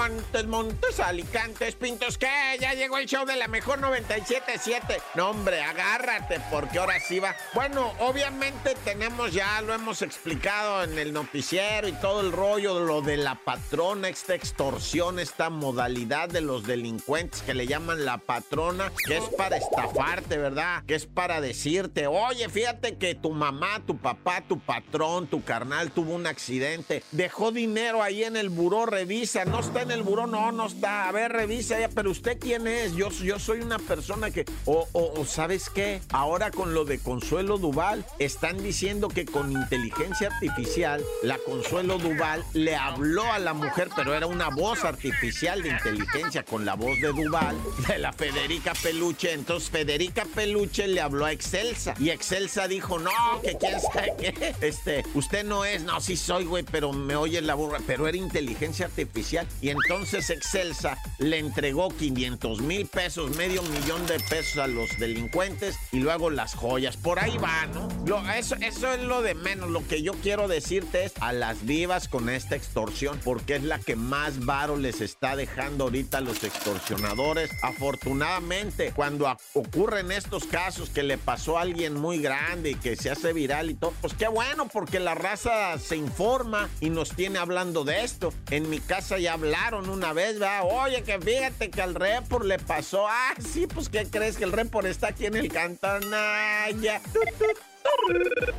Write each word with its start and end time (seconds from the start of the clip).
Montes, 0.00 0.46
Montes, 0.46 0.98
Alicantes, 0.98 1.74
Pintos, 1.74 2.16
¿qué? 2.16 2.56
Ya 2.58 2.72
llegó 2.72 2.96
el 2.96 3.06
show 3.06 3.26
de 3.26 3.36
la 3.36 3.48
mejor 3.48 3.80
97.7. 3.82 4.98
No, 5.14 5.28
hombre, 5.28 5.60
agárrate, 5.60 6.40
porque 6.50 6.78
ahora 6.78 6.98
sí 7.00 7.18
va. 7.18 7.36
Bueno, 7.52 7.92
obviamente 7.98 8.74
tenemos 8.82 9.34
ya, 9.34 9.60
lo 9.60 9.74
hemos 9.74 10.00
explicado 10.00 10.84
en 10.84 10.98
el 10.98 11.12
noticiero 11.12 11.86
y 11.86 11.92
todo 11.92 12.22
el 12.22 12.32
rollo, 12.32 12.80
lo 12.80 13.02
de 13.02 13.18
la 13.18 13.34
patrona, 13.34 14.08
esta 14.08 14.34
extorsión, 14.34 15.18
esta 15.18 15.50
modalidad 15.50 16.30
de 16.30 16.40
los 16.40 16.64
delincuentes 16.64 17.42
que 17.42 17.52
le 17.52 17.66
llaman 17.66 18.06
la 18.06 18.16
patrona, 18.16 18.90
que 19.06 19.18
es 19.18 19.24
para 19.36 19.58
estafarte, 19.58 20.38
¿verdad? 20.38 20.82
Que 20.86 20.94
es 20.94 21.04
para 21.04 21.42
decirte, 21.42 22.06
oye, 22.06 22.48
fíjate 22.48 22.96
que 22.96 23.14
tu 23.14 23.32
mamá, 23.32 23.82
tu 23.86 23.98
papá, 23.98 24.40
tu 24.48 24.60
patrón, 24.60 25.26
tu 25.26 25.44
carnal 25.44 25.90
tuvo 25.90 26.14
un 26.14 26.26
accidente, 26.26 27.02
dejó 27.10 27.52
dinero 27.52 28.02
ahí 28.02 28.24
en 28.24 28.38
el 28.38 28.48
buró, 28.48 28.86
revisa, 28.86 29.44
no 29.44 29.60
está 29.60 29.82
en 29.82 29.89
el 29.90 30.02
buró, 30.02 30.26
no, 30.26 30.52
no 30.52 30.66
está. 30.66 31.08
A 31.08 31.12
ver, 31.12 31.32
revisa 31.32 31.78
ya, 31.78 31.88
pero 31.88 32.10
usted 32.10 32.38
quién 32.38 32.66
es? 32.66 32.94
Yo, 32.94 33.10
yo 33.10 33.38
soy 33.38 33.60
una 33.60 33.78
persona 33.78 34.30
que. 34.30 34.44
O, 34.64 34.88
o, 34.92 35.24
¿sabes 35.24 35.70
qué? 35.70 36.00
Ahora 36.10 36.50
con 36.50 36.74
lo 36.74 36.84
de 36.84 36.98
Consuelo 36.98 37.58
Duval, 37.58 38.04
están 38.18 38.62
diciendo 38.62 39.08
que 39.08 39.24
con 39.24 39.52
inteligencia 39.52 40.28
artificial, 40.28 41.04
la 41.22 41.38
Consuelo 41.38 41.98
Duval 41.98 42.44
le 42.54 42.76
habló 42.76 43.24
a 43.32 43.38
la 43.38 43.54
mujer, 43.54 43.88
pero 43.94 44.14
era 44.14 44.26
una 44.26 44.48
voz 44.48 44.84
artificial 44.84 45.62
de 45.62 45.70
inteligencia 45.70 46.42
con 46.44 46.64
la 46.64 46.74
voz 46.74 47.00
de 47.00 47.08
Duval, 47.08 47.56
de 47.88 47.98
la 47.98 48.12
Federica 48.12 48.72
Peluche. 48.74 49.32
Entonces 49.32 49.70
Federica 49.70 50.24
Peluche 50.34 50.86
le 50.88 51.00
habló 51.00 51.24
a 51.24 51.32
Excelsa 51.32 51.94
y 51.98 52.10
Excelsa 52.10 52.68
dijo, 52.68 52.98
no, 52.98 53.10
que 53.42 53.56
quién 53.56 53.80
sabe 53.80 54.14
qué. 54.18 54.54
Este, 54.60 55.04
usted 55.14 55.44
no 55.44 55.64
es, 55.64 55.82
no, 55.82 56.00
sí 56.00 56.16
soy, 56.16 56.44
güey, 56.44 56.62
pero 56.62 56.92
me 56.92 57.16
oye 57.16 57.40
la 57.40 57.54
burra, 57.54 57.78
pero 57.86 58.06
era 58.06 58.16
inteligencia 58.16 58.86
artificial. 58.86 59.46
Y 59.60 59.70
entonces 59.84 60.30
Excelsa 60.30 60.98
le 61.18 61.38
entregó 61.38 61.88
500 61.88 62.60
mil 62.62 62.86
pesos, 62.86 63.36
medio 63.36 63.62
millón 63.62 64.06
de 64.06 64.18
pesos 64.20 64.58
a 64.58 64.66
los 64.66 64.98
delincuentes 64.98 65.76
y 65.92 66.00
luego 66.00 66.30
las 66.30 66.54
joyas. 66.54 66.96
Por 66.96 67.18
ahí 67.18 67.36
va, 67.38 67.66
¿no? 67.66 67.88
eso, 68.32 68.56
es 68.56 68.80
lo 69.02 69.22
de 69.22 69.34
menos. 69.34 69.70
Lo 69.70 69.86
que 69.86 70.02
yo 70.02 70.12
quiero 70.14 70.48
decirte 70.48 71.04
es 71.04 71.12
a 71.20 71.32
las 71.32 71.64
vivas 71.64 72.08
con 72.08 72.28
esta 72.28 72.56
extorsión, 72.56 73.20
porque 73.24 73.56
es 73.56 73.62
la 73.62 73.78
que 73.78 73.96
más 73.96 74.44
varo 74.44 74.76
les 74.76 75.00
está 75.00 75.36
dejando 75.36 75.84
ahorita 75.84 76.18
a 76.18 76.22
los 76.22 76.42
extorsionadores. 76.42 77.50
Afortunadamente, 77.62 78.92
cuando 78.94 79.32
ocurren 79.54 80.12
estos 80.12 80.44
casos 80.44 80.90
que 80.90 81.02
le 81.02 81.18
pasó 81.18 81.58
a 81.58 81.62
alguien 81.62 81.94
muy 81.94 82.18
grande 82.18 82.70
y 82.70 82.74
que 82.74 82.96
se 82.96 83.10
hace 83.10 83.32
viral 83.32 83.70
y 83.70 83.74
todo, 83.74 83.92
pues 84.00 84.14
qué 84.14 84.28
bueno, 84.28 84.68
porque 84.68 85.00
la 85.00 85.14
raza 85.14 85.78
se 85.78 85.96
informa 85.96 86.68
y 86.80 86.90
nos 86.90 87.10
tiene 87.10 87.38
hablando 87.38 87.84
de 87.84 88.02
esto. 88.02 88.32
En 88.50 88.68
mi 88.68 88.80
casa 88.80 89.18
ya 89.18 89.34
hablamos 89.34 89.59
una 89.68 90.12
vez, 90.12 90.40
va, 90.40 90.62
oye, 90.62 91.02
que 91.02 91.20
fíjate 91.20 91.70
que 91.70 91.82
al 91.82 91.94
report 91.94 92.44
le 92.44 92.58
pasó. 92.58 93.06
Ah, 93.06 93.34
sí, 93.38 93.66
pues, 93.66 93.88
¿qué 93.88 94.06
crees? 94.10 94.36
Que 94.36 94.44
el 94.44 94.52
report 94.52 94.86
está 94.86 95.08
aquí 95.08 95.26
en 95.26 95.36
el 95.36 95.48
cantanaya. 95.52 97.00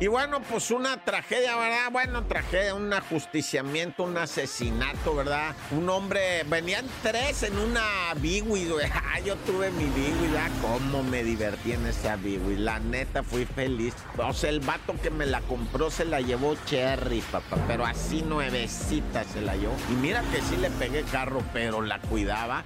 Y 0.00 0.06
bueno, 0.06 0.40
pues 0.48 0.70
una 0.70 1.02
tragedia, 1.04 1.56
¿verdad? 1.56 1.90
Bueno, 1.90 2.22
tragedia, 2.22 2.72
un 2.72 2.92
ajusticiamiento, 2.92 4.04
un 4.04 4.16
asesinato, 4.16 5.16
¿verdad? 5.16 5.56
Un 5.72 5.90
hombre, 5.90 6.44
venían 6.44 6.86
tres 7.02 7.42
en 7.42 7.58
una 7.58 8.14
Biwi, 8.16 8.68
güey. 8.68 8.88
Ah, 9.10 9.20
yo 9.20 9.36
tuve 9.36 9.70
mi 9.70 9.84
Biwi, 9.84 10.28
¿verdad? 10.30 10.50
Cómo 10.60 11.02
me 11.02 11.24
divertí 11.24 11.72
en 11.72 11.84
esa 11.86 12.14
Biwi. 12.16 12.56
La 12.56 12.78
neta, 12.78 13.22
fui 13.22 13.46
feliz. 13.46 13.94
O 14.18 14.32
sea, 14.34 14.50
el 14.50 14.60
vato 14.60 14.94
que 15.02 15.10
me 15.10 15.24
la 15.24 15.40
compró 15.40 15.90
se 15.90 16.04
la 16.04 16.20
llevó 16.20 16.54
Cherry, 16.66 17.20
papá. 17.22 17.56
Pero 17.66 17.86
así 17.86 18.22
nuevecita 18.22 19.24
se 19.24 19.40
la 19.40 19.56
llevó. 19.56 19.74
Y 19.90 19.94
mira 19.94 20.22
que 20.30 20.42
sí 20.42 20.56
le 20.58 20.70
pegué 20.70 21.02
carro, 21.04 21.42
pero 21.52 21.80
la 21.80 22.00
cuidaba 22.00 22.64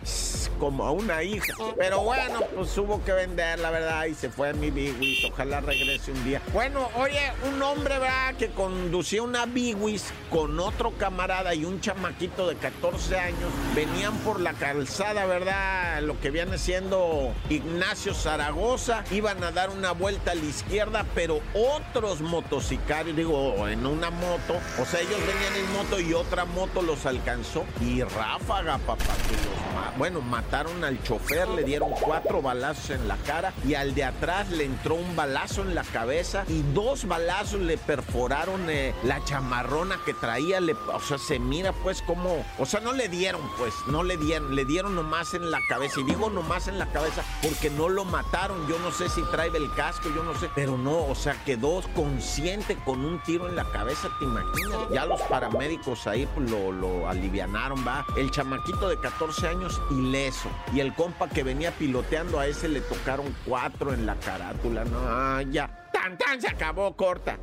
como 0.59 0.85
a 0.85 0.91
una 0.91 1.23
hija. 1.23 1.55
Pero 1.79 2.03
bueno, 2.03 2.41
pues 2.55 2.77
hubo 2.77 3.03
que 3.05 3.13
vender, 3.13 3.59
la 3.61 3.71
verdad, 3.71 4.05
y 4.07 4.15
se 4.15 4.29
fue 4.29 4.53
mi 4.53 4.71
Biwi. 4.71 5.31
Ojalá 5.33 5.61
regrese 5.61 6.11
un 6.11 6.25
día. 6.25 6.43
Bueno, 6.53 6.89
oye, 6.97 7.22
un 7.45 7.63
hombre, 7.63 7.99
¿verdad? 7.99 8.35
Que 8.37 8.49
conducía 8.49 9.23
una 9.23 9.47
Biwis 9.47 10.05
con 10.31 10.59
otro 10.61 10.93
camarada 10.93 11.55
y 11.55 11.65
un 11.65 11.81
chamaquito 11.81 12.49
de 12.49 12.57
14 12.57 13.19
años. 13.19 13.51
Venían 13.75 14.17
por 14.19 14.41
la 14.41 14.53
calzada, 14.55 15.27
¿verdad? 15.27 16.03
Lo 16.03 16.19
que 16.21 16.31
viene 16.31 16.59
siendo 16.59 17.33
Ignacio 17.49 18.15
Zaragoza. 18.15 19.05
Iban 19.11 19.43
a 19.45 19.51
dar 19.51 19.71
una 19.71 19.93
vuelta 19.93 20.33
a 20.33 20.35
la 20.35 20.45
izquierda, 20.45 21.05
pero 21.15 21.41
otros 21.55 22.21
motocicarios, 22.21 23.17
digo, 23.17 23.69
en 23.69 23.87
una 23.87 24.11
moto. 24.11 24.59
O 24.81 24.85
sea, 24.85 25.01
ellos 25.01 25.19
venían 25.21 25.57
en 25.57 25.73
moto 25.73 26.01
y 26.01 26.15
otra 26.15 26.45
moto 26.45 26.83
los 26.83 27.07
alcanzó. 27.07 27.65
Y 27.81 28.03
ráfaga, 28.03 28.79
papá, 28.79 29.05
los 29.05 29.63
bueno, 29.97 30.21
mataron 30.21 30.85
al 30.85 31.03
chofer, 31.03 31.49
le 31.49 31.65
dieron 31.65 31.91
cuatro 31.91 32.41
balazos 32.41 32.91
en 32.91 33.09
la 33.09 33.17
cara 33.19 33.53
y 33.67 33.75
al 33.75 33.95
de 33.95 34.05
atrás 34.05 34.51
le 34.51 34.65
entró 34.65 34.95
un 34.95 35.15
balazo 35.15 35.63
en 35.63 35.75
la 35.75 35.83
cabeza 35.83 36.45
y 36.49 36.63
dos 36.73 37.07
balazos 37.13 37.61
le 37.61 37.77
perforaron 37.77 38.71
eh, 38.71 38.95
la 39.05 39.23
chamarrona 39.23 39.99
que 40.07 40.15
traía. 40.15 40.63
Le, 40.63 40.73
o 40.73 41.01
sea, 41.01 41.19
se 41.19 41.39
mira 41.39 41.75
pues 41.75 42.01
como, 42.01 42.43
o 42.59 42.65
sea, 42.65 42.81
no 42.81 42.95
le 42.95 43.11
dieron 43.11 43.43
pues, 43.59 43.75
no 43.87 44.03
le 44.03 44.17
dieron, 44.17 44.55
le 44.55 44.65
dieron 44.65 44.95
nomás 44.95 45.35
en 45.35 45.51
la 45.51 45.59
cabeza. 45.69 46.01
Y 46.01 46.05
digo 46.05 46.31
nomás 46.31 46.69
en 46.69 46.79
la 46.79 46.87
cabeza 46.87 47.23
porque 47.43 47.69
no 47.69 47.91
lo 47.91 48.07
mataron. 48.07 48.67
Yo 48.67 48.79
no 48.79 48.91
sé 48.93 49.11
si 49.11 49.21
trae 49.25 49.49
el 49.49 49.71
casco, 49.75 50.09
yo 50.15 50.25
no 50.25 50.35
sé, 50.39 50.49
pero 50.55 50.79
no, 50.79 51.05
o 51.05 51.15
sea, 51.15 51.35
quedó 51.45 51.83
consciente 51.95 52.77
con 52.83 53.05
un 53.05 53.23
tiro 53.25 53.47
en 53.47 53.57
la 53.57 53.65
cabeza, 53.65 54.09
¿te 54.19 54.25
imaginas? 54.25 54.79
Ya 54.91 55.05
los 55.05 55.21
paramédicos 55.23 56.07
ahí 56.07 56.27
pues, 56.35 56.51
lo, 56.51 56.73
lo 56.73 57.09
alivianaron, 57.11 57.87
va. 57.87 58.07
El 58.17 58.31
chamaquito 58.31 58.89
de 58.89 58.99
14 58.99 59.49
años 59.49 59.83
ileso. 59.91 60.49
Y 60.73 60.81
el 60.81 60.95
compa 60.95 61.29
que 61.29 61.43
venía 61.43 61.73
piloteando 61.73 62.41
a 62.41 62.47
ese 62.47 62.69
le 62.69 62.81
tocaron 62.81 63.37
cuatro 63.45 63.93
en 63.93 64.07
la 64.07 64.15
carátula, 64.17 64.85
no, 64.85 64.99
ah, 65.03 65.43
ya 65.51 65.83
tan, 66.03 66.19
tan, 66.19 66.41
se 66.41 66.49
acabó 66.49 66.97
corta. 66.97 67.39